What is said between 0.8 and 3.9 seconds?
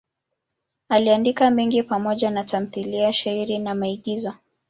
Aliandika mengi pamoja na tamthiliya, shairi na